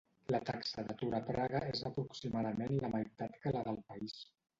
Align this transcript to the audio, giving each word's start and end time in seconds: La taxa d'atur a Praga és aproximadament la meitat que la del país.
La 0.35 0.37
taxa 0.45 0.83
d'atur 0.85 1.09
a 1.17 1.19
Praga 1.27 1.61
és 1.73 1.83
aproximadament 1.89 2.73
la 2.85 2.91
meitat 2.95 3.37
que 3.45 3.55
la 3.59 3.63
del 3.69 3.79
país. 3.93 4.17